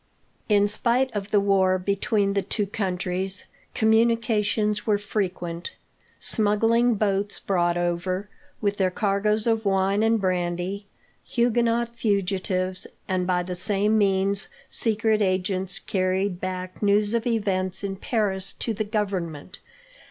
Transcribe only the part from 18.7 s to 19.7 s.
the Government.